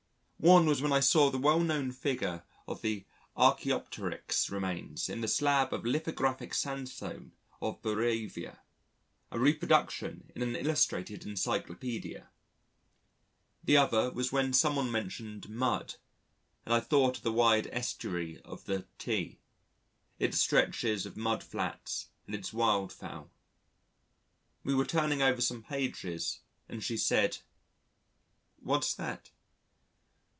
[0.43, 3.05] One was when I saw the well known figure of the
[3.37, 8.59] Archæopteryx remains in the slab of Lithographic sandstone of Bavaria:
[9.29, 12.25] a reproduction in an illustrated encyclopædia.
[13.63, 15.97] The other was when someone mentioned mud,
[16.65, 19.37] and I thought of the wide estuary of the T,
[20.17, 23.29] its stretches of mudflats and its wild fowl.
[24.63, 27.37] We were turning over some pages and she said:
[28.59, 29.29] "What's that?"